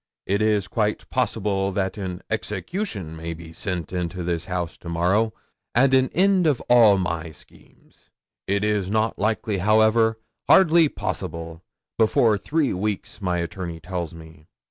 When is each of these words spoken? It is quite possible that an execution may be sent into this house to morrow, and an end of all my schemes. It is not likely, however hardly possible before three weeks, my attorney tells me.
It 0.25 0.41
is 0.41 0.67
quite 0.67 1.07
possible 1.11 1.71
that 1.73 1.95
an 1.95 2.23
execution 2.31 3.15
may 3.15 3.35
be 3.35 3.53
sent 3.53 3.93
into 3.93 4.23
this 4.23 4.45
house 4.45 4.75
to 4.79 4.89
morrow, 4.89 5.31
and 5.75 5.93
an 5.93 6.09
end 6.15 6.47
of 6.47 6.59
all 6.61 6.97
my 6.97 7.29
schemes. 7.31 8.09
It 8.47 8.63
is 8.63 8.89
not 8.89 9.19
likely, 9.19 9.59
however 9.59 10.17
hardly 10.47 10.89
possible 10.89 11.61
before 11.99 12.39
three 12.39 12.73
weeks, 12.73 13.21
my 13.21 13.37
attorney 13.41 13.79
tells 13.79 14.11
me. 14.15 14.47